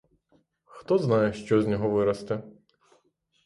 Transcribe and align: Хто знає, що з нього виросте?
Хто 0.65 0.97
знає, 0.97 1.33
що 1.33 1.61
з 1.61 1.67
нього 1.67 1.89
виросте? 1.89 2.43